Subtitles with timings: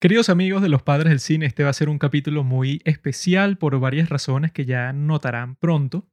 [0.00, 3.58] Queridos amigos de los padres del cine, este va a ser un capítulo muy especial
[3.58, 6.08] por varias razones que ya notarán pronto.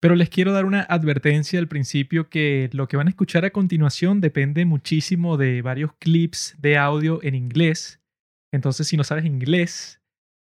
[0.00, 3.50] Pero les quiero dar una advertencia al principio que lo que van a escuchar a
[3.50, 8.00] continuación depende muchísimo de varios clips de audio en inglés.
[8.50, 10.00] Entonces, si no sabes inglés,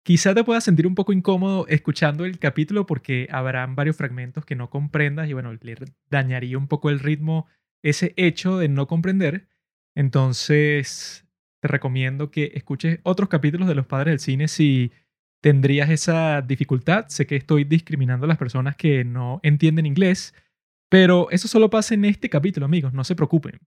[0.04, 4.55] quizá te puedas sentir un poco incómodo escuchando el capítulo porque habrán varios fragmentos que
[4.55, 5.76] no comprendas y bueno, le
[6.10, 7.46] dañaría un poco el ritmo
[7.84, 9.48] ese hecho de no comprender.
[9.94, 11.28] Entonces,
[11.62, 14.91] te recomiendo que escuches otros capítulos de Los Padres del Cine si
[15.41, 17.05] tendrías esa dificultad.
[17.08, 20.34] Sé que estoy discriminando a las personas que no entienden inglés,
[20.89, 23.59] pero eso solo pasa en este capítulo, amigos, no se preocupen.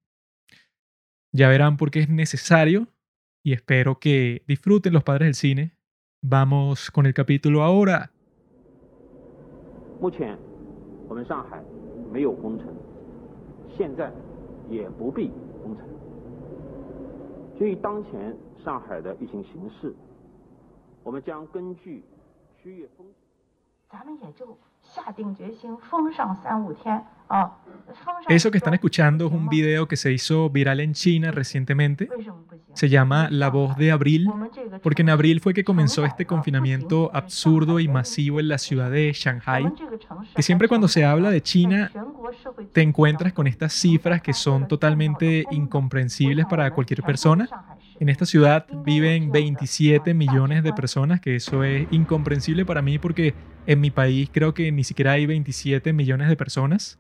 [1.33, 2.88] Ya verán por qué es necesario
[3.45, 5.77] y espero que disfruten Los Padres del Cine.
[6.20, 8.12] Vamos con el capítulo ahora.
[17.58, 19.94] 基于当前上海的疫情形势，
[21.02, 22.05] 我们将根据
[22.58, 23.14] 区域风险，
[23.88, 27.06] 咱们也就下定决心封上三五天。
[28.28, 32.08] Eso que están escuchando es un video que se hizo viral en China recientemente.
[32.72, 34.28] Se llama La voz de abril,
[34.83, 39.12] porque en abril fue que comenzó este confinamiento absurdo y masivo en la ciudad de
[39.12, 39.72] Shanghai.
[40.34, 41.91] Que siempre cuando se habla de China
[42.72, 47.48] te encuentras con estas cifras que son totalmente incomprensibles para cualquier persona.
[48.00, 53.34] En esta ciudad viven 27 millones de personas, que eso es incomprensible para mí porque
[53.67, 56.98] en mi país creo que ni siquiera hay 27 millones de personas.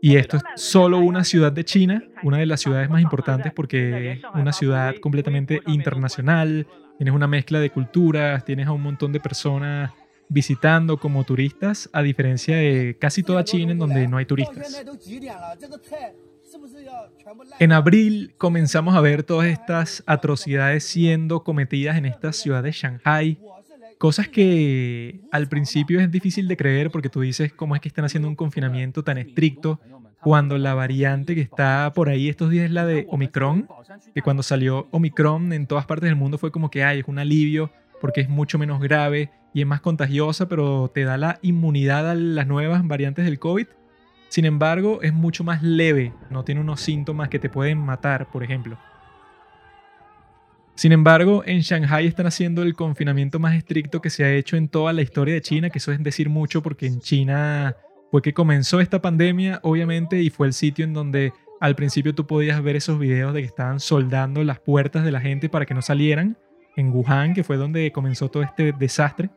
[0.00, 4.12] Y esto es solo una ciudad de China, una de las ciudades más importantes porque
[4.12, 6.66] es una ciudad completamente internacional,
[6.98, 9.92] tienes una mezcla de culturas, tienes a un montón de personas
[10.28, 14.84] visitando como turistas, a diferencia de casi toda China en donde no hay turistas.
[17.58, 23.38] En abril comenzamos a ver todas estas atrocidades siendo cometidas en esta ciudad de Shanghai.
[23.98, 28.04] Cosas que al principio es difícil de creer porque tú dices cómo es que están
[28.04, 29.80] haciendo un confinamiento tan estricto
[30.20, 33.68] cuando la variante que está por ahí estos días es la de Omicron,
[34.14, 37.18] que cuando salió Omicron en todas partes del mundo fue como que hay es un
[37.18, 42.10] alivio porque es mucho menos grave y es más contagiosa, pero te da la inmunidad
[42.10, 43.66] a las nuevas variantes del COVID.
[44.34, 48.42] Sin embargo, es mucho más leve, no tiene unos síntomas que te pueden matar, por
[48.42, 48.76] ejemplo.
[50.74, 54.66] Sin embargo, en Shanghai están haciendo el confinamiento más estricto que se ha hecho en
[54.66, 57.76] toda la historia de China, que eso es decir mucho porque en China
[58.10, 62.26] fue que comenzó esta pandemia, obviamente, y fue el sitio en donde al principio tú
[62.26, 65.74] podías ver esos videos de que estaban soldando las puertas de la gente para que
[65.74, 66.36] no salieran,
[66.74, 69.30] en Wuhan, que fue donde comenzó todo este desastre.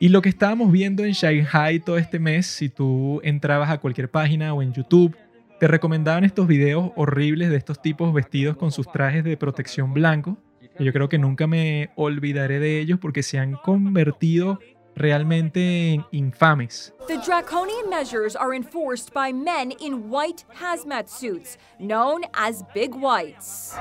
[0.00, 4.10] Y lo que estábamos viendo en Shanghai todo este mes, si tú entrabas a cualquier
[4.10, 5.16] página o en YouTube,
[5.60, 10.36] te recomendaban estos videos horribles de estos tipos vestidos con sus trajes de protección blanco.
[10.78, 14.58] Y yo creo que nunca me olvidaré de ellos porque se han convertido
[14.96, 16.92] realmente infames.
[17.08, 23.76] The draconian measures are enforced by men in white hazmat suits, known as big whites.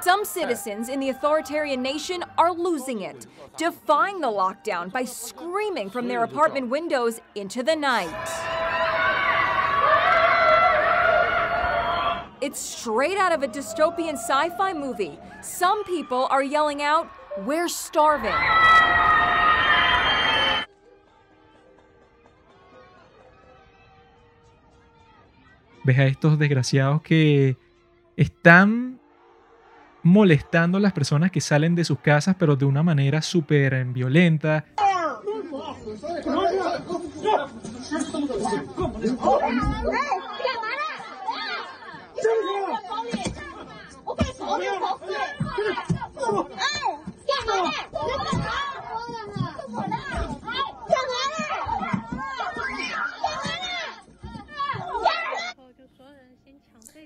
[0.00, 6.08] Some citizens in the authoritarian nation are losing it, defying the lockdown by screaming from
[6.08, 8.10] their apartment windows into the night.
[12.42, 15.18] It's straight out of a dystopian sci fi movie.
[15.40, 17.08] Some people are yelling out,
[17.38, 18.34] We're starving.
[25.84, 27.56] Ves a estos desgraciados que
[28.16, 29.00] están
[30.02, 34.66] molestando a las personas que salen de sus casas, pero de una manera súper violenta.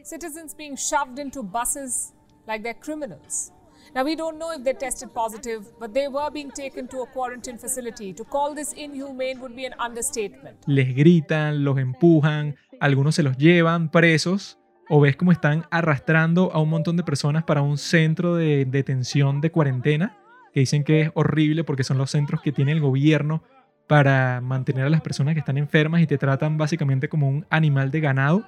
[0.09, 2.15] Citizens being shoved into buses
[2.47, 3.53] like they're criminals.
[3.95, 7.07] Now, we don't know if they tested positive, but they were being taken to a
[7.07, 8.13] quarantine facility.
[8.15, 10.59] To call this inhumane would be an understatement.
[10.67, 14.59] Les gritan, los empujan, algunos se los llevan presos,
[14.89, 19.41] o ves cómo están arrastrando a un montón de personas para un centro de detención
[19.41, 20.17] de cuarentena
[20.53, 23.43] que dicen que es horrible porque son los centros que tiene el gobierno
[23.87, 27.91] para mantener a las personas que están enfermas y te tratan básicamente como un animal
[27.91, 28.45] de ganado.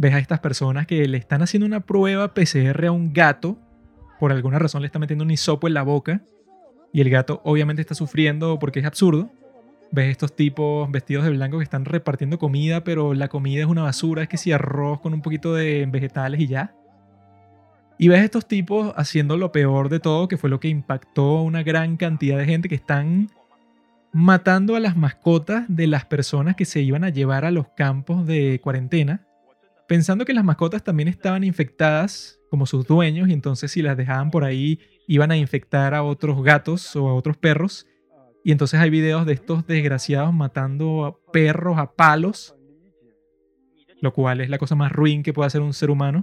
[0.00, 3.58] Ves a estas personas que le están haciendo una prueba PCR a un gato,
[4.18, 6.22] por alguna razón le está metiendo un hisopo en la boca
[6.90, 9.30] y el gato obviamente está sufriendo porque es absurdo.
[9.92, 13.82] Ves estos tipos vestidos de blanco que están repartiendo comida, pero la comida es una
[13.82, 16.74] basura, es que si arroz con un poquito de vegetales y ya.
[17.98, 21.42] Y ves estos tipos haciendo lo peor de todo, que fue lo que impactó a
[21.42, 23.28] una gran cantidad de gente que están
[24.12, 28.26] matando a las mascotas de las personas que se iban a llevar a los campos
[28.26, 29.26] de cuarentena,
[29.90, 34.30] pensando que las mascotas también estaban infectadas como sus dueños y entonces si las dejaban
[34.30, 34.78] por ahí
[35.08, 37.88] iban a infectar a otros gatos o a otros perros.
[38.44, 42.54] Y entonces hay videos de estos desgraciados matando a perros a palos,
[44.00, 46.22] lo cual es la cosa más ruin que puede hacer un ser humano.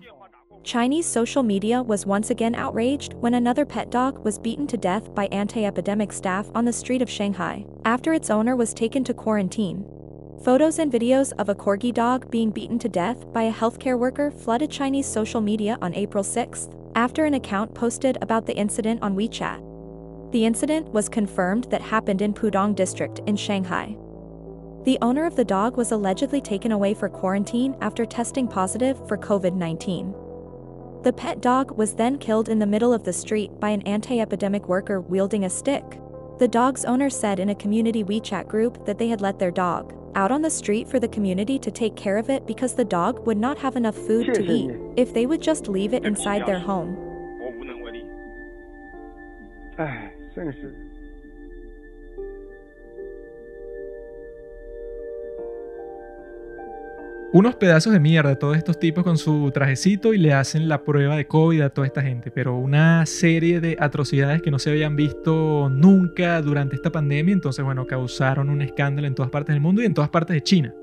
[0.63, 5.13] Chinese social media was once again outraged when another pet dog was beaten to death
[5.13, 9.13] by anti epidemic staff on the street of Shanghai, after its owner was taken to
[9.13, 9.83] quarantine.
[10.43, 14.29] Photos and videos of a corgi dog being beaten to death by a healthcare worker
[14.29, 19.15] flooded Chinese social media on April 6, after an account posted about the incident on
[19.15, 20.31] WeChat.
[20.31, 23.97] The incident was confirmed that happened in Pudong district in Shanghai.
[24.83, 29.17] The owner of the dog was allegedly taken away for quarantine after testing positive for
[29.17, 30.13] COVID 19.
[31.03, 34.21] The pet dog was then killed in the middle of the street by an anti
[34.21, 35.99] epidemic worker wielding a stick.
[36.37, 39.93] The dog's owner said in a community WeChat group that they had let their dog
[40.17, 43.25] out on the street for the community to take care of it because the dog
[43.27, 44.71] would not have enough food to eat.
[44.97, 46.97] If they would just leave it inside their home.
[57.33, 61.15] Unos pedazos de mierda todos estos tipos con su trajecito y le hacen la prueba
[61.15, 62.31] de COVID a toda esta gente.
[62.31, 67.33] Pero una serie de atrocidades que no se habían visto nunca durante esta pandemia.
[67.33, 70.41] Entonces, bueno, causaron un escándalo en todas partes del mundo y en todas partes de
[70.41, 70.73] China.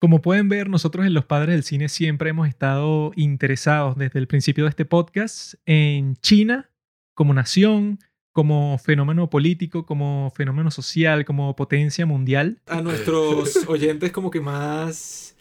[0.00, 4.26] Como pueden ver, nosotros en Los Padres del Cine siempre hemos estado interesados desde el
[4.26, 6.70] principio de este podcast en China
[7.12, 7.98] como nación,
[8.32, 12.62] como fenómeno político, como fenómeno social, como potencia mundial.
[12.66, 15.36] A nuestros oyentes como que más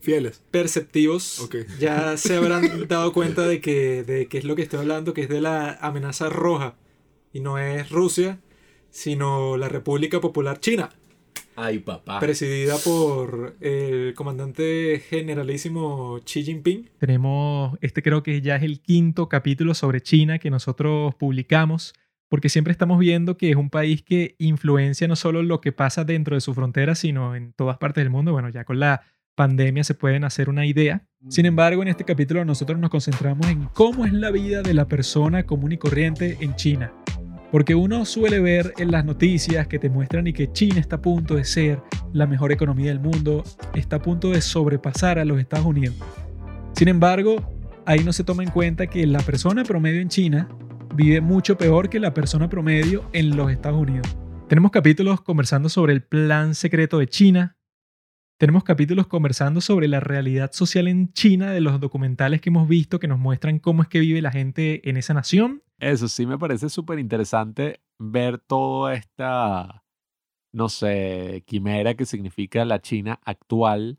[0.00, 1.46] fieles, perceptivos,
[1.78, 5.20] ya se habrán dado cuenta de que, de qué es lo que estoy hablando, que
[5.20, 6.76] es de la amenaza roja.
[7.30, 8.40] Y no es Rusia,
[8.88, 10.88] sino la República Popular China.
[11.56, 12.18] Ay, papá.
[12.20, 16.90] Presidida por el comandante generalísimo Xi Jinping.
[16.98, 21.94] Tenemos, este creo que ya es el quinto capítulo sobre China que nosotros publicamos,
[22.28, 26.04] porque siempre estamos viendo que es un país que influencia no solo lo que pasa
[26.04, 28.32] dentro de su frontera, sino en todas partes del mundo.
[28.32, 29.02] Bueno, ya con la
[29.34, 31.06] pandemia se pueden hacer una idea.
[31.28, 34.88] Sin embargo, en este capítulo nosotros nos concentramos en cómo es la vida de la
[34.88, 36.92] persona común y corriente en China.
[37.52, 41.02] Porque uno suele ver en las noticias que te muestran y que China está a
[41.02, 41.82] punto de ser
[42.14, 43.44] la mejor economía del mundo,
[43.74, 45.94] está a punto de sobrepasar a los Estados Unidos.
[46.74, 47.36] Sin embargo,
[47.84, 50.48] ahí no se toma en cuenta que la persona promedio en China
[50.94, 54.08] vive mucho peor que la persona promedio en los Estados Unidos.
[54.48, 57.58] Tenemos capítulos conversando sobre el plan secreto de China.
[58.38, 62.98] Tenemos capítulos conversando sobre la realidad social en China de los documentales que hemos visto
[62.98, 65.62] que nos muestran cómo es que vive la gente en esa nación.
[65.82, 69.84] Eso sí me parece súper interesante ver toda esta,
[70.52, 73.98] no sé, quimera que significa la China actual.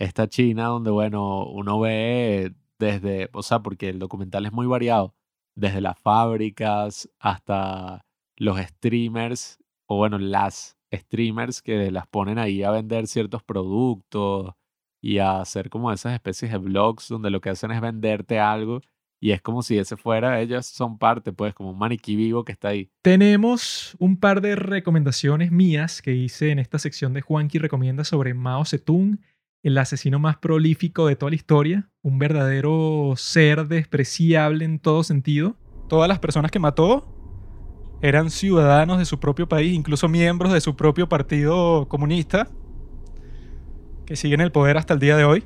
[0.00, 5.14] Esta China donde, bueno, uno ve desde, o sea, porque el documental es muy variado,
[5.54, 8.04] desde las fábricas hasta
[8.36, 14.54] los streamers, o bueno, las streamers que las ponen ahí a vender ciertos productos
[15.00, 18.80] y a hacer como esas especies de blogs donde lo que hacen es venderte algo
[19.20, 22.52] y es como si ese fuera, ellas son parte, pues, como un maniquí vivo que
[22.52, 22.90] está ahí.
[23.02, 28.34] Tenemos un par de recomendaciones mías que hice en esta sección de Juanqui Recomienda sobre
[28.34, 29.20] Mao Zedong,
[29.62, 35.56] el asesino más prolífico de toda la historia, un verdadero ser despreciable en todo sentido.
[35.88, 37.14] Todas las personas que mató
[38.00, 42.48] eran ciudadanos de su propio país, incluso miembros de su propio partido comunista,
[44.06, 45.44] que siguen el poder hasta el día de hoy.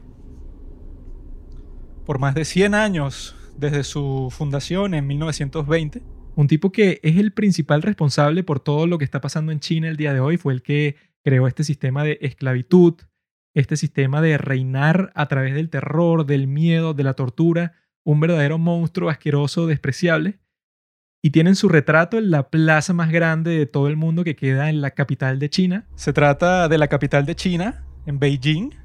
[2.05, 6.03] Por más de 100 años desde su fundación en 1920.
[6.35, 9.89] Un tipo que es el principal responsable por todo lo que está pasando en China
[9.89, 10.37] el día de hoy.
[10.37, 12.95] Fue el que creó este sistema de esclavitud,
[13.55, 17.75] este sistema de reinar a través del terror, del miedo, de la tortura.
[18.05, 20.41] Un verdadero monstruo asqueroso, despreciable.
[21.25, 24.71] y tienen su retrato en la plaza más grande de todo el mundo que queda
[24.71, 25.87] en la capital de China.
[25.95, 28.82] Se trata de la capital de China, en Beijing.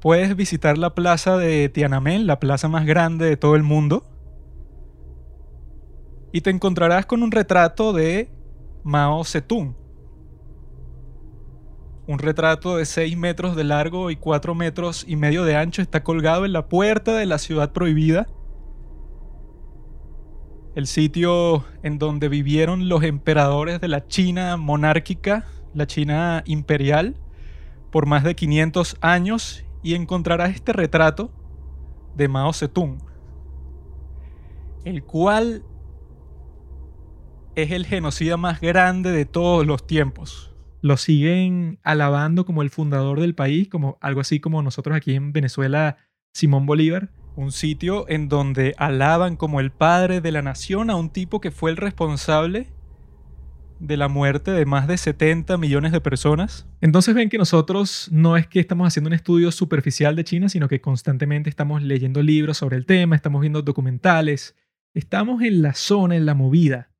[0.00, 4.04] Puedes visitar la plaza de Tiananmen, la plaza más grande de todo el mundo.
[6.32, 8.30] Y te encontrarás con un retrato de
[8.84, 9.76] Mao Zedong.
[12.06, 16.02] Un retrato de 6 metros de largo y 4 metros y medio de ancho está
[16.02, 18.26] colgado en la puerta de la ciudad prohibida
[20.78, 27.16] el sitio en donde vivieron los emperadores de la China monárquica, la China imperial,
[27.90, 31.32] por más de 500 años y encontrarás este retrato
[32.16, 32.98] de Mao Zedong,
[34.84, 35.64] el cual
[37.54, 40.54] es el genocida más grande de todos los tiempos.
[40.80, 45.32] Lo siguen alabando como el fundador del país, como algo así como nosotros aquí en
[45.32, 45.96] Venezuela,
[46.32, 51.08] Simón Bolívar un sitio en donde alaban como el padre de la nación a un
[51.08, 52.72] tipo que fue el responsable
[53.80, 56.66] de la muerte de más de 70 millones de personas.
[56.80, 60.68] Entonces ven que nosotros no es que estamos haciendo un estudio superficial de China, sino
[60.68, 64.56] que constantemente estamos leyendo libros sobre el tema, estamos viendo documentales,
[64.94, 66.90] estamos en la zona, en la movida.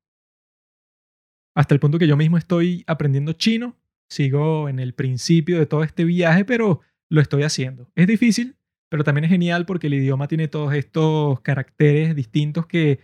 [1.55, 3.75] Hasta el punto que yo mismo estoy aprendiendo chino,
[4.09, 7.91] sigo en el principio de todo este viaje, pero lo estoy haciendo.
[7.95, 8.55] Es difícil,
[8.89, 12.99] pero también es genial porque el idioma tiene todos estos caracteres distintos que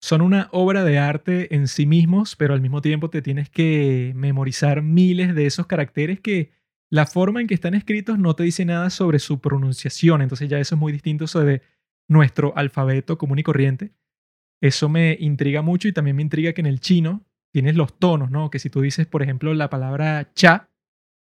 [0.00, 4.12] son una obra de arte en sí mismos, pero al mismo tiempo te tienes que
[4.14, 6.52] memorizar miles de esos caracteres que
[6.90, 10.58] la forma en que están escritos no te dice nada sobre su pronunciación, entonces ya
[10.58, 11.62] eso es muy distinto sobre
[12.08, 13.92] nuestro alfabeto común y corriente.
[14.60, 18.30] Eso me intriga mucho y también me intriga que en el chino tienes los tonos,
[18.30, 18.50] ¿no?
[18.50, 20.70] Que si tú dices, por ejemplo, la palabra cha,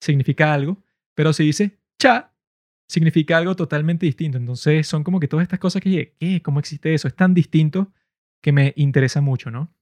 [0.01, 0.83] significa algo,
[1.15, 2.33] pero si dices cha,
[2.89, 4.39] significa algo totalmente distinto.
[4.39, 6.43] Entonces son como que todas estas cosas que, ¿qué?
[6.43, 7.09] ¿Cómo existe eso?
[7.09, 7.93] Es tan distinto
[8.47, 9.75] que me interesa mucho, ¿no?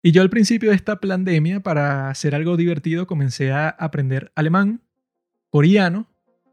[0.00, 4.80] Y yo al principio de esta pandemia, para hacer algo divertido, comencé a aprender alemán,
[5.50, 6.06] coreano,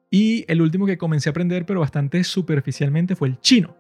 [0.10, 3.78] y el último que comencé a aprender, pero bastante superficialmente, fue el chino.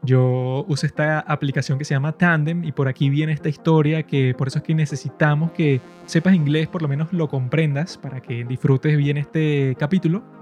[0.00, 4.32] Yo uso esta aplicación que se llama Tandem y por aquí viene esta historia que
[4.32, 8.46] por eso es que necesitamos que sepas inglés, por lo menos lo comprendas para que
[8.46, 10.35] disfrutes bien este capítulo.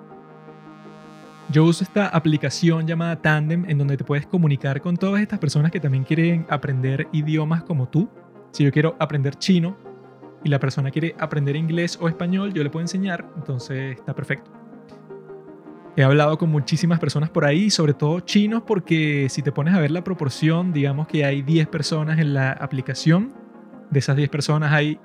[1.51, 5.71] Yo uso esta aplicación llamada Tandem en donde te puedes comunicar con todas estas personas
[5.71, 8.09] que también quieren aprender idiomas como tú.
[8.51, 9.77] Si yo quiero aprender chino
[10.43, 14.51] y la persona quiere aprender inglés o español, yo le puedo enseñar, entonces está perfecto.
[15.97, 19.81] He hablado con muchísimas personas por ahí, sobre todo chinos, porque si te pones a
[19.81, 23.33] ver la proporción, digamos que hay 10 personas en la aplicación.
[23.91, 24.99] De esas 10 personas hay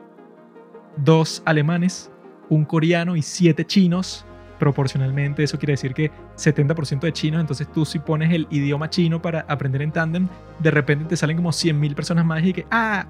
[0.98, 2.12] dos alemanes,
[2.50, 4.26] un coreano y 7 chinos.
[4.60, 7.40] Proporcionalmente, eso quiere decir que 70% de chinos.
[7.40, 10.28] Entonces, tú, si pones el idioma chino para aprender en tandem,
[10.60, 13.08] de repente te salen como 100.000 personas más y que, ah,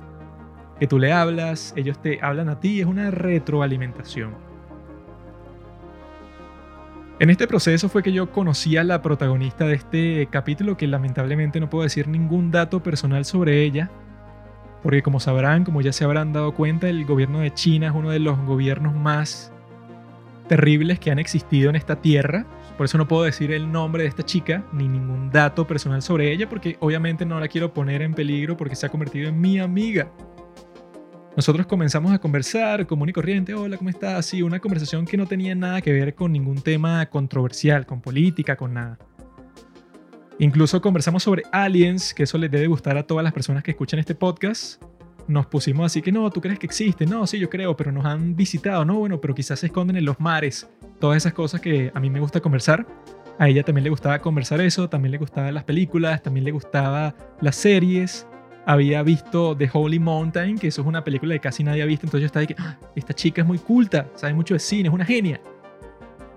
[0.80, 2.80] que tú le hablas, ellos te hablan a ti.
[2.80, 4.36] Es una retroalimentación.
[7.20, 11.60] En este proceso fue que yo conocí a la protagonista de este capítulo, que lamentablemente
[11.60, 13.92] no puedo decir ningún dato personal sobre ella,
[14.82, 18.12] porque como sabrán, como ya se habrán dado cuenta, el gobierno de China es uno
[18.12, 19.52] de los gobiernos más
[20.50, 22.46] terribles que han existido en esta tierra.
[22.76, 26.34] Por eso no puedo decir el nombre de esta chica ni ningún dato personal sobre
[26.34, 29.60] ella, porque obviamente no la quiero poner en peligro porque se ha convertido en mi
[29.60, 30.12] amiga.
[31.38, 34.26] Nosotros comenzamos a conversar, común y corriente, hola, ¿cómo estás?
[34.26, 38.58] Sí, una conversación que no tenía nada que ver con ningún tema controversial, con política,
[38.58, 38.98] con nada.
[40.40, 44.00] Incluso conversamos sobre aliens, que eso les debe gustar a todas las personas que escuchan
[44.00, 44.84] este podcast.
[45.30, 48.04] Nos pusimos así que no, tú crees que existe, no, sí, yo creo, pero nos
[48.04, 50.68] han visitado, no, bueno, pero quizás se esconden en los mares.
[51.00, 52.88] Todas esas cosas que a mí me gusta conversar.
[53.38, 57.16] A ella también le gustaba conversar eso, también le gustaban las películas, también le gustaba
[57.42, 58.26] las series
[58.66, 62.06] había visto The Holy Mountain, que eso es una película que casi nadie ha visto,
[62.06, 64.90] entonces yo estaba de que, ah, esta chica es muy culta, sabe mucho de cine,
[64.90, 65.42] es una genia.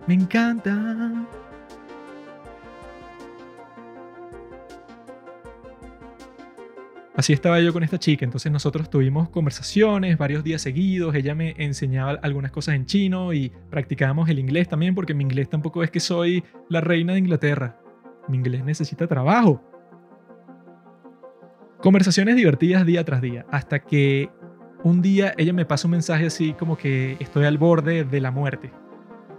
[0.06, 1.26] Me encanta.
[7.22, 11.54] Así estaba yo con esta chica, entonces nosotros tuvimos conversaciones varios días seguidos, ella me
[11.56, 15.92] enseñaba algunas cosas en chino y practicábamos el inglés también, porque mi inglés tampoco es
[15.92, 17.78] que soy la reina de Inglaterra,
[18.26, 19.62] mi inglés necesita trabajo.
[21.78, 24.28] Conversaciones divertidas día tras día, hasta que
[24.82, 28.32] un día ella me pasa un mensaje así como que estoy al borde de la
[28.32, 28.72] muerte.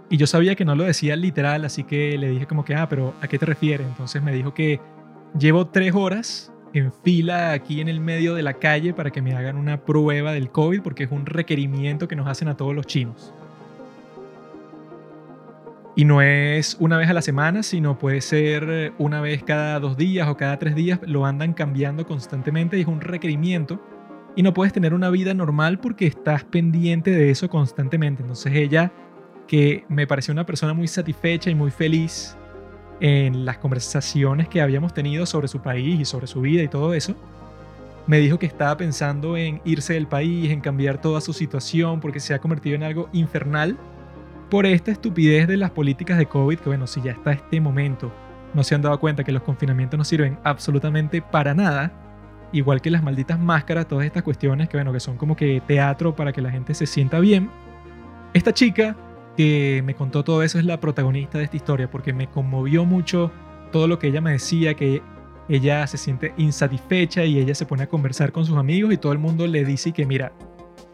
[0.08, 2.88] Y yo sabía que no lo decía literal, así que le dije como que, ah,
[2.88, 3.86] pero ¿a qué te refieres?
[3.86, 4.80] Entonces me dijo que
[5.38, 9.34] llevo tres horas en fila aquí en el medio de la calle para que me
[9.34, 12.86] hagan una prueba del COVID porque es un requerimiento que nos hacen a todos los
[12.86, 13.32] chinos.
[15.96, 19.96] Y no es una vez a la semana, sino puede ser una vez cada dos
[19.96, 20.98] días o cada tres días.
[21.06, 23.80] Lo andan cambiando constantemente y es un requerimiento.
[24.34, 28.22] Y no puedes tener una vida normal porque estás pendiente de eso constantemente.
[28.22, 28.90] Entonces ella,
[29.46, 32.36] que me pareció una persona muy satisfecha y muy feliz
[33.00, 36.94] en las conversaciones que habíamos tenido sobre su país y sobre su vida y todo
[36.94, 37.14] eso,
[38.06, 42.20] me dijo que estaba pensando en irse del país, en cambiar toda su situación porque
[42.20, 43.78] se ha convertido en algo infernal
[44.50, 48.12] por esta estupidez de las políticas de COVID, que bueno, si ya está este momento
[48.54, 51.92] no se han dado cuenta que los confinamientos no sirven absolutamente para nada,
[52.52, 56.14] igual que las malditas máscaras, todas estas cuestiones que bueno, que son como que teatro
[56.14, 57.50] para que la gente se sienta bien.
[58.32, 58.96] Esta chica
[59.36, 63.32] que me contó todo eso es la protagonista de esta historia porque me conmovió mucho
[63.72, 65.02] todo lo que ella me decía, que
[65.48, 69.12] ella se siente insatisfecha y ella se pone a conversar con sus amigos y todo
[69.12, 70.32] el mundo le dice que mira,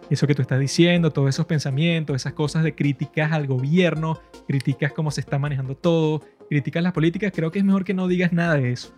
[0.09, 4.19] eso que tú estás diciendo, todos esos pensamientos, esas cosas de críticas al gobierno,
[4.49, 8.09] críticas cómo se está manejando todo, críticas las políticas, creo que es mejor que no
[8.09, 8.93] digas nada de eso.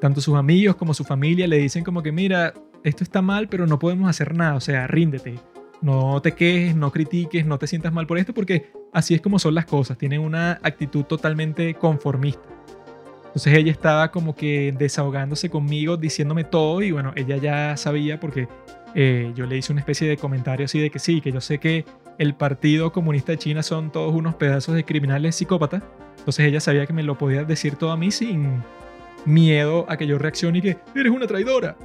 [0.00, 2.52] Tanto sus amigos como su familia le dicen como que mira,
[2.82, 5.36] esto está mal, pero no podemos hacer nada, o sea, ríndete.
[5.84, 9.38] No te quejes, no critiques, no te sientas mal por esto, porque así es como
[9.38, 12.40] son las cosas, tienen una actitud totalmente conformista.
[13.26, 18.48] Entonces ella estaba como que desahogándose conmigo, diciéndome todo y bueno, ella ya sabía porque
[18.94, 21.58] eh, yo le hice una especie de comentario así de que sí, que yo sé
[21.58, 21.84] que
[22.16, 25.82] el Partido Comunista de China son todos unos pedazos de criminales psicópatas.
[26.16, 28.62] Entonces ella sabía que me lo podía decir todo a mí sin
[29.26, 31.76] miedo a que yo reaccione y que eres una traidora.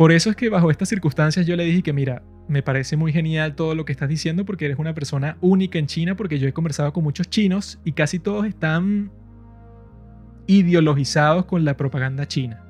[0.00, 3.12] Por eso es que bajo estas circunstancias yo le dije que mira, me parece muy
[3.12, 6.48] genial todo lo que estás diciendo porque eres una persona única en China porque yo
[6.48, 9.12] he conversado con muchos chinos y casi todos están
[10.46, 12.64] ideologizados con la propaganda china.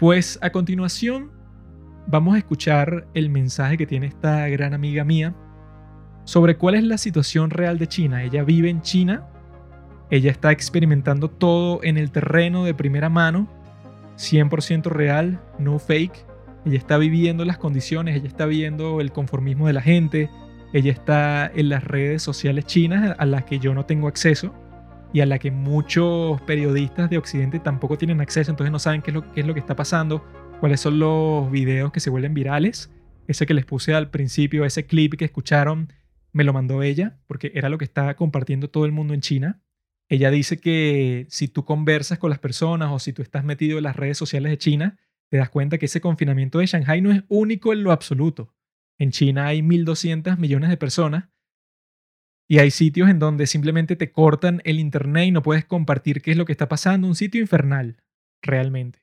[0.00, 1.30] Pues a continuación
[2.08, 5.32] vamos a escuchar el mensaje que tiene esta gran amiga mía
[6.24, 8.24] sobre cuál es la situación real de China.
[8.24, 9.28] Ella vive en China,
[10.10, 13.48] ella está experimentando todo en el terreno de primera mano
[14.16, 16.26] 100% real, no fake.
[16.64, 20.30] Ella está viviendo las condiciones, ella está viendo el conformismo de la gente,
[20.72, 24.52] ella está en las redes sociales chinas a las que yo no tengo acceso
[25.12, 29.10] y a la que muchos periodistas de Occidente tampoco tienen acceso, entonces no saben qué
[29.10, 30.24] es lo, qué es lo que está pasando,
[30.60, 32.90] cuáles son los videos que se vuelven virales.
[33.28, 35.92] Ese que les puse al principio, ese clip que escucharon,
[36.32, 39.60] me lo mandó ella, porque era lo que estaba compartiendo todo el mundo en China.
[40.08, 43.84] Ella dice que si tú conversas con las personas o si tú estás metido en
[43.84, 44.98] las redes sociales de China,
[45.30, 48.54] te das cuenta que ese confinamiento de Shanghai no es único en lo absoluto.
[48.98, 51.28] En China hay 1.200 millones de personas
[52.48, 56.30] y hay sitios en donde simplemente te cortan el internet y no puedes compartir qué
[56.30, 57.08] es lo que está pasando.
[57.08, 57.96] Un sitio infernal,
[58.40, 59.00] realmente.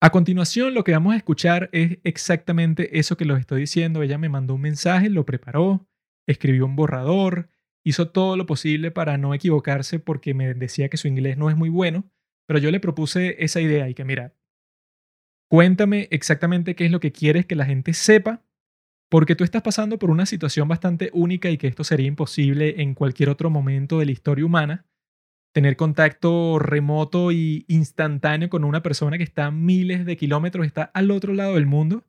[0.00, 4.02] A continuación, lo que vamos a escuchar es exactamente eso que les estoy diciendo.
[4.02, 5.86] Ella me mandó un mensaje, lo preparó,
[6.26, 7.50] escribió un borrador,
[7.84, 11.56] hizo todo lo posible para no equivocarse porque me decía que su inglés no es
[11.56, 12.10] muy bueno,
[12.46, 14.34] pero yo le propuse esa idea y que mira,
[15.50, 18.42] cuéntame exactamente qué es lo que quieres que la gente sepa,
[19.10, 22.94] porque tú estás pasando por una situación bastante única y que esto sería imposible en
[22.94, 24.86] cualquier otro momento de la historia humana,
[25.52, 31.10] tener contacto remoto y instantáneo con una persona que está miles de kilómetros, está al
[31.10, 32.04] otro lado del mundo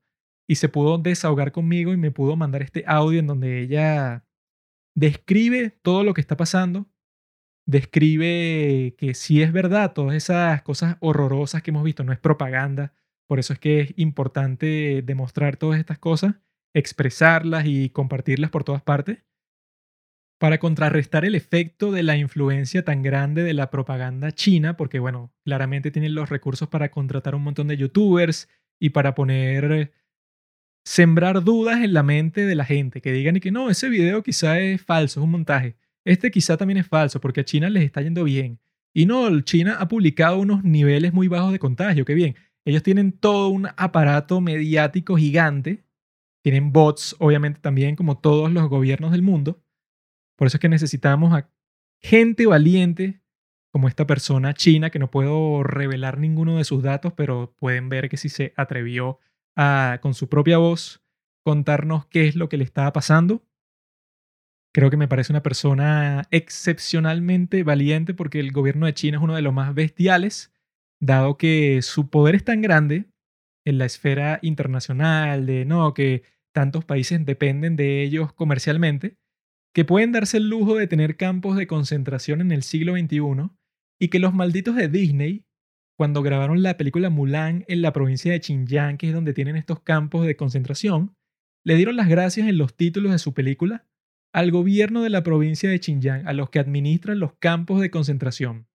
[0.48, 4.25] y se pudo desahogar conmigo y me pudo mandar este audio en donde ella
[4.96, 6.88] describe todo lo que está pasando,
[7.68, 12.94] describe que si es verdad, todas esas cosas horrorosas que hemos visto, no es propaganda,
[13.28, 16.36] por eso es que es importante demostrar todas estas cosas,
[16.74, 19.24] expresarlas y compartirlas por todas partes,
[20.38, 25.34] para contrarrestar el efecto de la influencia tan grande de la propaganda china, porque bueno,
[25.44, 29.94] claramente tienen los recursos para contratar un montón de youtubers y para poner
[30.86, 34.24] sembrar dudas en la mente de la gente, que digan y que no, ese video
[34.24, 35.76] quizá es falso, es un montaje.
[36.06, 38.60] Este quizá también es falso porque a China les está yendo bien.
[38.94, 42.36] Y no, China ha publicado unos niveles muy bajos de contagio, qué bien.
[42.64, 45.84] Ellos tienen todo un aparato mediático gigante,
[46.44, 49.62] tienen bots obviamente también como todos los gobiernos del mundo.
[50.38, 51.50] Por eso es que necesitamos a
[52.00, 53.22] gente valiente
[53.72, 58.08] como esta persona china que no puedo revelar ninguno de sus datos, pero pueden ver
[58.08, 59.20] que sí se atrevió
[60.02, 61.04] con su propia voz,
[61.44, 63.44] contarnos qué es lo que le estaba pasando.
[64.74, 69.36] Creo que me parece una persona excepcionalmente valiente porque el gobierno de China es uno
[69.36, 70.54] de los más bestiales,
[71.00, 73.06] dado que su poder es tan grande
[73.66, 79.18] en la esfera internacional, de no, que tantos países dependen de ellos comercialmente,
[79.74, 83.50] que pueden darse el lujo de tener campos de concentración en el siglo XXI
[84.00, 85.46] y que los malditos de Disney
[85.98, 89.80] cuando grabaron la película Mulan en la provincia de Xinjiang, que es donde tienen estos
[89.80, 91.16] campos de concentración,
[91.66, 93.86] le dieron las gracias en los títulos de su película
[94.34, 98.68] al gobierno de la provincia de Xinjiang, a los que administran los campos de concentración.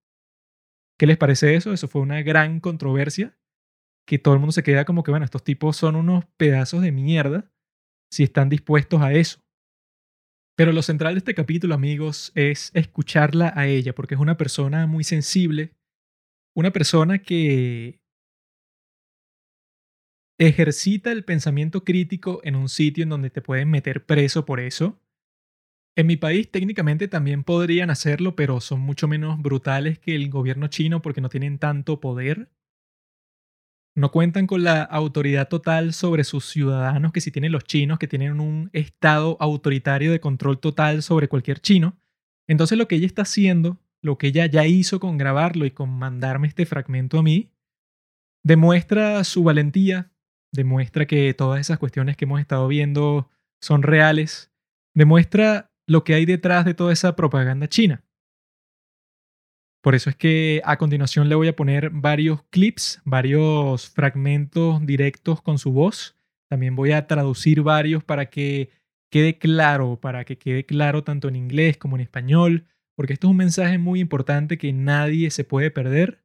[0.99, 1.71] ¿Qué les parece eso?
[1.71, 3.37] Eso fue una gran controversia,
[4.07, 6.91] que todo el mundo se queda como que, bueno, estos tipos son unos pedazos de
[6.91, 7.51] mierda
[8.11, 9.39] si están dispuestos a eso.
[10.57, 14.85] Pero lo central de este capítulo, amigos, es escucharla a ella, porque es una persona
[14.85, 15.73] muy sensible,
[16.55, 18.01] una persona que
[20.37, 24.99] ejercita el pensamiento crítico en un sitio en donde te pueden meter preso por eso.
[25.95, 30.67] En mi país técnicamente también podrían hacerlo, pero son mucho menos brutales que el gobierno
[30.67, 32.49] chino porque no tienen tanto poder.
[33.93, 38.07] No cuentan con la autoridad total sobre sus ciudadanos que si tienen los chinos, que
[38.07, 41.99] tienen un estado autoritario de control total sobre cualquier chino.
[42.47, 45.89] Entonces lo que ella está haciendo, lo que ella ya hizo con grabarlo y con
[45.89, 47.51] mandarme este fragmento a mí,
[48.43, 50.11] demuestra su valentía,
[50.51, 53.29] demuestra que todas esas cuestiones que hemos estado viendo
[53.61, 54.51] son reales,
[54.95, 58.03] demuestra lo que hay detrás de toda esa propaganda china.
[59.81, 65.41] Por eso es que a continuación le voy a poner varios clips, varios fragmentos directos
[65.41, 66.15] con su voz.
[66.49, 68.69] También voy a traducir varios para que
[69.11, 72.67] quede claro, para que quede claro tanto en inglés como en español,
[73.01, 76.23] porque esto es un mensaje muy importante que nadie se puede perder.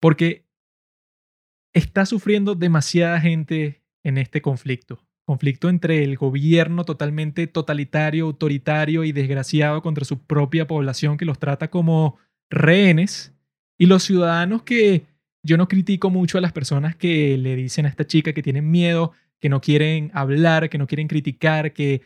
[0.00, 0.46] Porque
[1.74, 9.10] está sufriendo demasiada gente en este conflicto conflicto entre el gobierno totalmente totalitario, autoritario y
[9.10, 13.34] desgraciado contra su propia población que los trata como rehenes
[13.78, 15.06] y los ciudadanos que
[15.42, 18.70] yo no critico mucho a las personas que le dicen a esta chica que tienen
[18.70, 22.02] miedo, que no quieren hablar, que no quieren criticar, que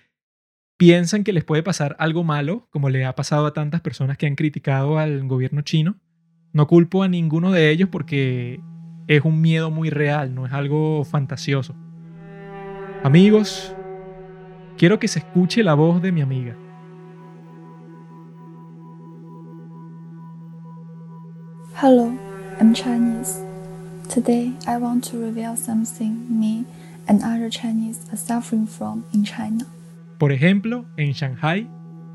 [0.77, 4.27] piensan que les puede pasar algo malo, como le ha pasado a tantas personas que
[4.27, 5.97] han criticado al gobierno chino.
[6.53, 8.61] No culpo a ninguno de ellos porque
[9.07, 11.75] es un miedo muy real, no es algo fantasioso.
[13.03, 13.75] Amigos,
[14.77, 16.57] quiero que se escuche la voz de mi amiga.
[21.81, 22.19] Hello,
[22.59, 23.43] I'm Chinese.
[24.13, 26.65] Today I want to reveal something me
[27.07, 29.67] and other Chinese are suffering from in China.
[30.19, 31.69] Por ejemplo, en Shanghai,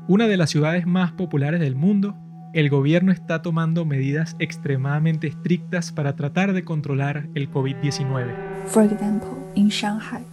[0.08, 2.16] una de las ciudades más populares del mundo,
[2.52, 8.26] el gobierno está tomando medidas extremadamente estrictas para tratar de controlar el COVID-19.
[8.66, 10.24] For example, in Shanghai,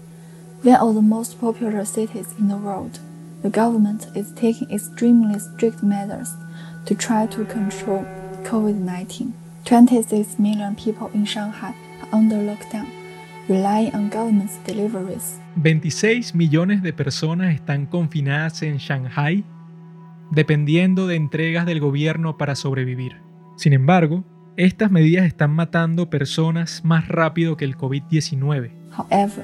[0.63, 2.99] one of the most popular cities in the world,
[3.43, 6.36] the government is taking extremely strict measures
[6.86, 8.03] to try to control
[8.43, 9.32] COVID 19.
[9.65, 12.88] 26 million people in Shanghai are under lockdown,
[13.49, 15.39] relying on government's deliveries.
[15.55, 19.43] 26 millones de personas están confinadas en Shanghai,
[20.31, 23.17] dependiendo de entregas del gobierno para sobrevivir.
[23.57, 24.23] Sin embargo,
[24.55, 28.71] estas medidas están matando personas más rápido que el COVID-19.
[28.95, 29.43] However,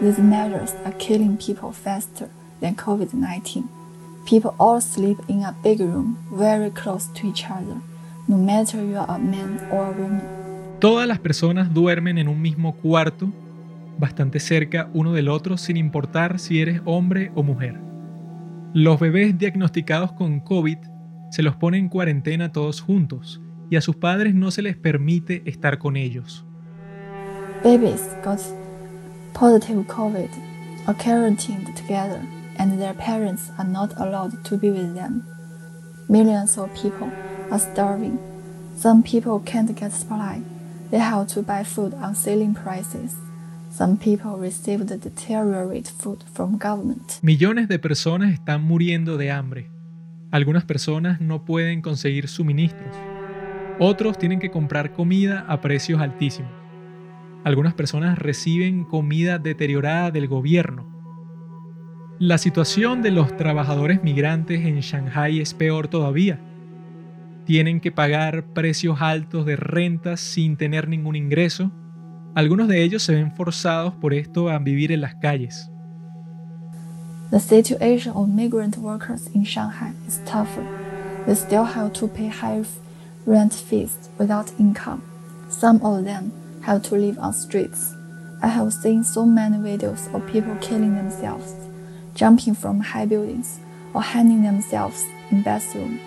[0.00, 2.28] these measures are killing people faster
[2.60, 3.64] than COVID 19.
[4.28, 7.76] People all sleep in a big room very close to each other,
[8.28, 10.22] no matter you are a man or a woman.
[10.80, 13.30] Todas las personas duermen en un mismo cuarto,
[13.98, 17.80] bastante cerca uno del otro, sin importar si eres hombre o mujer.
[18.72, 20.78] Los bebés diagnosticados con COVID
[21.30, 25.42] se los ponen en cuarentena todos juntos y a sus padres no se les permite
[25.46, 26.44] estar con ellos.
[27.64, 28.38] Babies got
[29.32, 30.28] positive COVID
[30.86, 32.20] are quarantined together
[32.58, 35.24] and their parents are not allowed to be with them.
[36.08, 37.10] Millions of people
[37.50, 38.18] are starving.
[38.76, 40.42] Some people can't get supply.
[40.90, 43.16] They have to buy food on ceiling prices.
[43.76, 47.12] Some people receive the deteriorate food from government.
[47.20, 49.68] Millones de personas están muriendo de hambre.
[50.30, 52.96] Algunas personas no pueden conseguir suministros.
[53.78, 56.50] Otros tienen que comprar comida a precios altísimos.
[57.44, 60.88] Algunas personas reciben comida deteriorada del gobierno.
[62.18, 66.40] La situación de los trabajadores migrantes en Shanghai es peor todavía.
[67.44, 71.70] Tienen que pagar precios altos de rentas sin tener ningún ingreso.
[72.36, 75.70] Algunos de ellos se ven forzados por esto a vivir en las calles.
[77.30, 80.62] The situation of migrant workers in Shanghai is tougher.
[81.24, 82.62] They still have to pay high
[83.24, 85.00] rent fees without income.
[85.48, 87.94] Some of them have to live on streets.
[88.42, 91.54] I have seen so many videos of people killing themselves,
[92.14, 93.60] jumping from high buildings,
[93.94, 95.98] or hanging themselves in bathroom.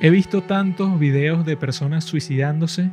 [0.00, 2.90] He visto tantos videos de personas suicidándose,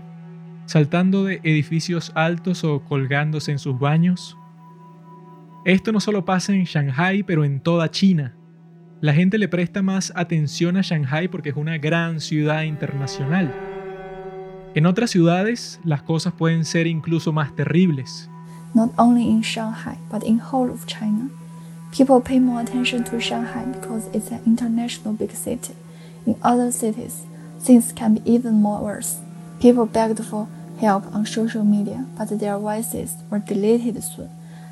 [0.65, 4.37] saltando de edificios altos o colgándose en sus baños.
[5.65, 8.35] Esto no solo pasa en Shanghai, pero en toda China.
[9.01, 13.53] La gente le presta más atención a Shanghai porque es una gran ciudad internacional.
[14.75, 18.29] En otras ciudades las cosas pueden ser incluso más terribles.
[18.73, 21.29] not only in Shanghai but in whole of China.
[21.91, 25.75] People pay more attention to Shanghai because it's an international big city.
[26.25, 27.25] In other cities,
[27.59, 29.19] things can be even more worse.
[29.59, 30.47] People begged for
[30.79, 34.29] help on social media, but their voices were deleted soon,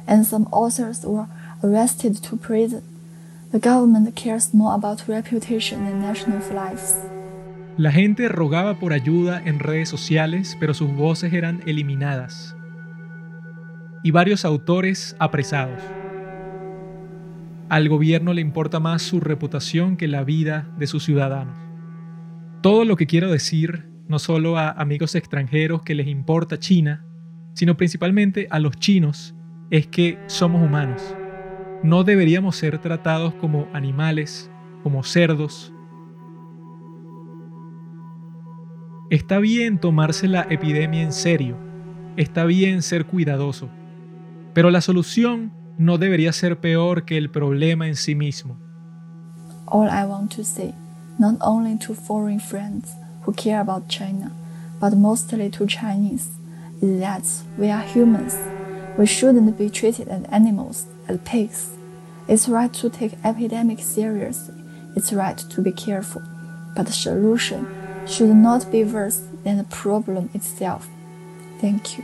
[0.08, 1.28] and some authors were
[1.64, 2.84] arrested to prison.
[3.52, 6.98] The government cares more about reputation than national lives.
[7.78, 12.56] La gente rogaba por ayuda en redes sociales, pero sus voces eran eliminadas.
[14.04, 15.82] Y varios autores apresados.
[17.70, 21.56] Al gobierno le importa más su reputación que la vida de sus ciudadanos.
[22.62, 27.06] Todo lo que quiero decir, no solo a amigos extranjeros que les importa China,
[27.54, 29.34] sino principalmente a los chinos,
[29.70, 31.16] es que somos humanos.
[31.82, 34.52] No deberíamos ser tratados como animales,
[34.84, 35.74] como cerdos.
[39.10, 41.56] Está bien tomarse la epidemia en serio,
[42.18, 43.70] está bien ser cuidadoso,
[44.54, 48.60] pero la solución no debería ser peor que el problema en sí mismo.
[49.68, 50.74] All I want to say,
[51.18, 54.32] not only to foreign friends who care about China,
[54.80, 56.30] but mostly to Chinese,
[56.82, 58.38] is that we are humans.
[58.98, 61.72] We shouldn't be treated as animals, as pigs.
[62.28, 64.56] It's right to take epidemic seriously.
[64.96, 66.22] It's right to be careful.
[66.76, 67.68] But the solution
[68.08, 70.88] should not be worse than the problem itself.
[71.60, 72.04] Thank you.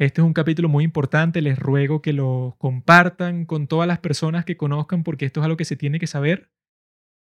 [0.00, 4.46] Este es un capítulo muy importante, les ruego que lo compartan con todas las personas
[4.46, 6.50] que conozcan porque esto es algo que se tiene que saber.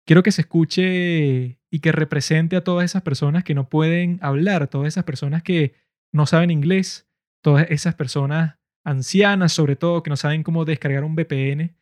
[0.07, 4.69] Quiero que se escuche y que represente a todas esas personas que no pueden hablar,
[4.69, 5.75] todas esas personas que
[6.11, 7.07] no saben inglés,
[7.43, 11.75] todas esas personas ancianas sobre todo que no saben cómo descargar un VPN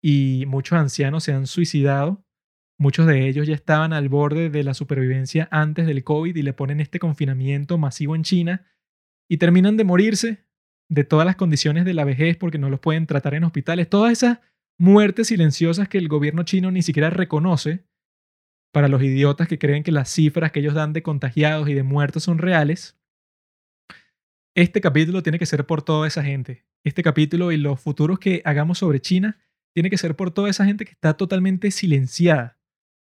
[0.00, 2.24] y muchos ancianos se han suicidado.
[2.78, 6.54] Muchos de ellos ya estaban al borde de la supervivencia antes del COVID y le
[6.54, 8.64] ponen este confinamiento masivo en China
[9.28, 10.44] y terminan de morirse
[10.88, 13.88] de todas las condiciones de la vejez porque no los pueden tratar en hospitales.
[13.90, 14.40] Todas esas
[14.78, 17.84] muertes silenciosas que el gobierno chino ni siquiera reconoce
[18.72, 21.82] para los idiotas que creen que las cifras que ellos dan de contagiados y de
[21.82, 22.98] muertos son reales.
[24.54, 26.66] Este capítulo tiene que ser por toda esa gente.
[26.84, 29.38] Este capítulo y los futuros que hagamos sobre China
[29.74, 32.58] tiene que ser por toda esa gente que está totalmente silenciada.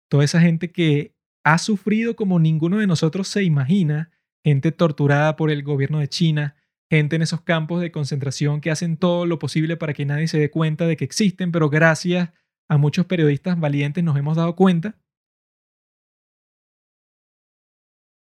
[0.09, 4.11] Toda esa gente que ha sufrido como ninguno de nosotros se imagina
[4.45, 6.55] gente torturada por el gobierno de China,
[6.87, 10.37] gente en esos campos de concentración que hacen todo lo posible para que nadie se
[10.37, 12.29] dé cuenta de que existen, pero gracias
[12.69, 14.99] a muchos periodistas valientes nos hemos dado cuenta.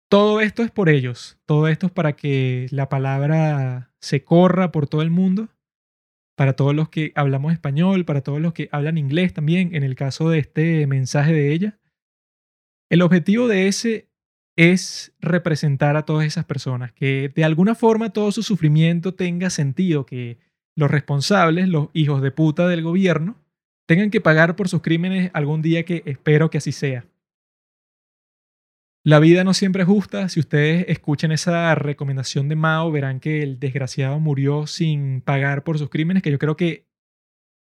[0.08, 4.88] Todo esto es por ellos, todo esto es para que la palabra se corra por
[4.88, 5.50] todo el mundo,
[6.34, 9.96] para todos los que hablamos español, para todos los que hablan inglés también, en el
[9.96, 11.78] caso de este mensaje de ella.
[12.88, 14.08] El objetivo de ese
[14.56, 20.06] es representar a todas esas personas, que de alguna forma todo su sufrimiento tenga sentido,
[20.06, 20.38] que
[20.74, 23.36] los responsables, los hijos de puta del gobierno,
[23.86, 27.06] tengan que pagar por sus crímenes algún día que espero que así sea.
[29.04, 30.28] La vida no siempre es justa.
[30.28, 35.78] Si ustedes escuchan esa recomendación de Mao, verán que el desgraciado murió sin pagar por
[35.78, 36.88] sus crímenes, que yo creo que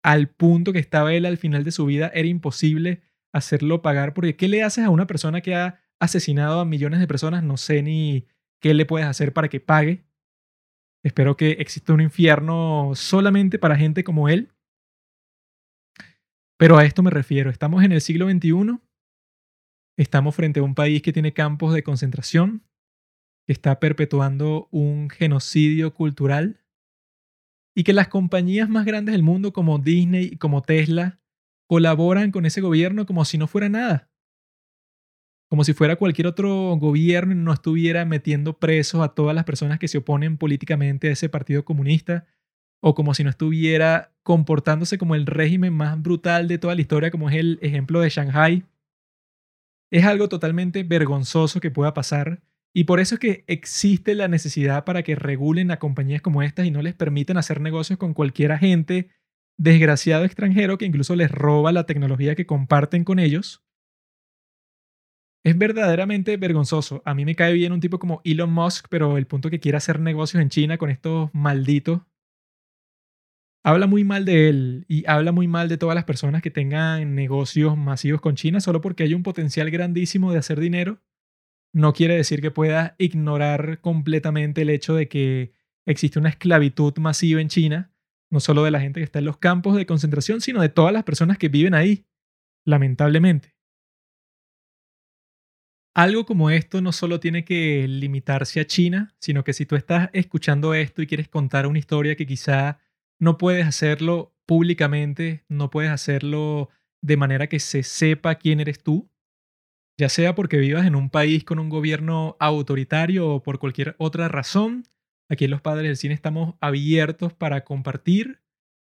[0.02, 3.02] al punto que estaba él al final de su vida era imposible
[3.34, 7.06] hacerlo pagar, porque ¿qué le haces a una persona que ha asesinado a millones de
[7.06, 8.26] personas, no sé ni
[8.60, 10.04] qué le puedes hacer para que pague.
[11.04, 14.52] Espero que exista un infierno solamente para gente como él.
[16.58, 17.50] Pero a esto me refiero.
[17.50, 18.80] Estamos en el siglo XXI.
[19.98, 22.62] Estamos frente a un país que tiene campos de concentración,
[23.46, 26.60] que está perpetuando un genocidio cultural
[27.74, 31.20] y que las compañías más grandes del mundo como Disney y como Tesla
[31.68, 34.10] colaboran con ese gobierno como si no fuera nada
[35.48, 39.78] como si fuera cualquier otro gobierno y no estuviera metiendo presos a todas las personas
[39.78, 42.26] que se oponen políticamente a ese partido comunista,
[42.80, 47.10] o como si no estuviera comportándose como el régimen más brutal de toda la historia,
[47.10, 48.64] como es el ejemplo de Shanghai.
[49.90, 52.42] Es algo totalmente vergonzoso que pueda pasar,
[52.74, 56.66] y por eso es que existe la necesidad para que regulen a compañías como estas
[56.66, 59.08] y no les permitan hacer negocios con cualquier agente
[59.56, 63.65] desgraciado extranjero que incluso les roba la tecnología que comparten con ellos.
[65.46, 67.02] Es verdaderamente vergonzoso.
[67.04, 69.78] A mí me cae bien un tipo como Elon Musk, pero el punto que quiere
[69.78, 72.00] hacer negocios en China con estos malditos
[73.62, 77.14] habla muy mal de él y habla muy mal de todas las personas que tengan
[77.14, 81.00] negocios masivos con China solo porque hay un potencial grandísimo de hacer dinero.
[81.72, 85.52] No quiere decir que pueda ignorar completamente el hecho de que
[85.84, 87.92] existe una esclavitud masiva en China,
[88.32, 90.92] no solo de la gente que está en los campos de concentración, sino de todas
[90.92, 92.04] las personas que viven ahí,
[92.64, 93.55] lamentablemente.
[95.96, 100.10] Algo como esto no solo tiene que limitarse a China, sino que si tú estás
[100.12, 102.80] escuchando esto y quieres contar una historia que quizá
[103.18, 106.68] no puedes hacerlo públicamente, no puedes hacerlo
[107.00, 109.10] de manera que se sepa quién eres tú,
[109.98, 114.28] ya sea porque vivas en un país con un gobierno autoritario o por cualquier otra
[114.28, 114.82] razón.
[115.30, 118.42] Aquí en los padres del cine estamos abiertos para compartir,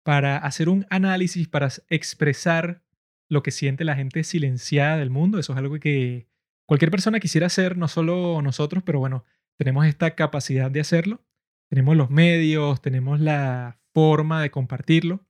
[0.04, 2.84] para hacer un análisis, para expresar
[3.30, 5.40] lo que siente la gente silenciada del mundo.
[5.40, 6.28] Eso es algo que
[6.70, 9.26] cualquier persona quisiera hacer, no solo nosotros, pero bueno,
[9.58, 11.26] tenemos esta capacidad de hacerlo.
[11.68, 15.26] Tenemos los medios, tenemos la forma de compartirlo.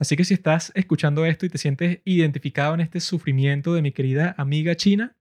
[0.00, 3.92] Así que si estás escuchando esto y te sientes identificado en este sufrimiento de mi
[3.92, 5.16] querida amiga China,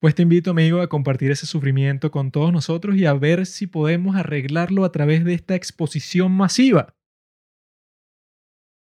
[0.00, 3.68] pues te invito, amigo, a compartir ese sufrimiento con todos nosotros y a ver si
[3.68, 6.96] podemos arreglarlo a través de esta exposición masiva.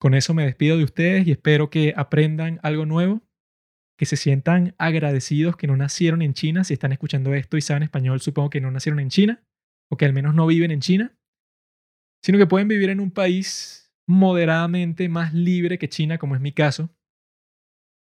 [0.00, 3.20] Con eso me despido de ustedes y espero que aprendan algo nuevo,
[3.96, 6.64] que se sientan agradecidos que no nacieron en China.
[6.64, 9.44] Si están escuchando esto y saben español, supongo que no nacieron en China,
[9.90, 11.16] o que al menos no viven en China
[12.24, 16.52] sino que pueden vivir en un país moderadamente más libre que China, como es mi
[16.52, 16.88] caso.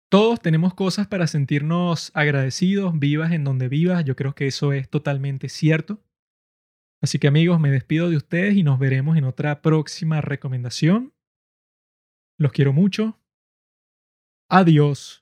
[0.09, 4.89] Todos tenemos cosas para sentirnos agradecidos, vivas en donde vivas, yo creo que eso es
[4.89, 6.05] totalmente cierto.
[7.03, 11.13] Así que amigos, me despido de ustedes y nos veremos en otra próxima recomendación.
[12.39, 13.19] Los quiero mucho.
[14.49, 15.22] Adiós.